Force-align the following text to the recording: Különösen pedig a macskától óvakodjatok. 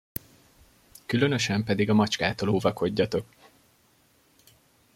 Különösen 1.05 1.63
pedig 1.63 1.89
a 1.89 1.93
macskától 1.93 2.49
óvakodjatok. 2.49 3.25